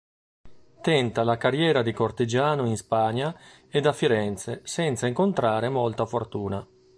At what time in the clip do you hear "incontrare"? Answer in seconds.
5.05-5.69